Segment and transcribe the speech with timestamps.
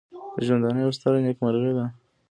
[0.37, 1.85] د ژوندانه یوه ستره نېکمرغي ده.